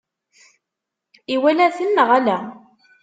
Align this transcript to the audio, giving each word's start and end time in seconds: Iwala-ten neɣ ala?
Iwala-ten 1.35 1.89
neɣ 1.95 2.09
ala? 2.17 2.37